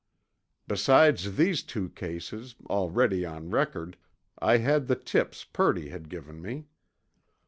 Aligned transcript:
Besides 0.67 1.35
these 1.35 1.61
two 1.61 1.87
cases, 1.89 2.55
already 2.71 3.23
on 3.23 3.51
record, 3.51 3.97
I 4.39 4.57
had 4.57 4.87
the 4.87 4.95
tips 4.95 5.43
Purdy 5.43 5.89
had 5.89 6.09
given 6.09 6.41
me. 6.41 6.65